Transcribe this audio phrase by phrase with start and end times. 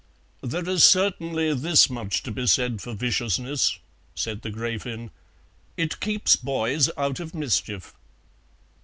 [0.41, 3.77] "There is certainly this much to be said for viciousness,"
[4.15, 5.11] said the Gräfin,
[5.77, 7.93] "it keeps boys out of mischief."